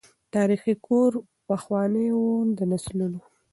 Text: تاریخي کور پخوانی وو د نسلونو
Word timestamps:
تاریخي 0.35 0.73
کور 0.87 1.11
پخوانی 1.47 2.07
وو 2.13 2.29
د 2.57 2.59
نسلونو 2.71 3.19